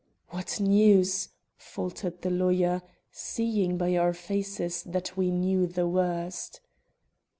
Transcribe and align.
"What 0.29 0.59
news?" 0.59 1.29
faltered 1.57 2.23
the 2.23 2.31
lawyer, 2.31 2.81
seeing 3.11 3.77
by 3.77 3.95
our 3.97 4.15
faces 4.15 4.81
that 4.81 5.15
we 5.15 5.29
knew 5.29 5.67
the 5.67 5.87
worst. 5.87 6.59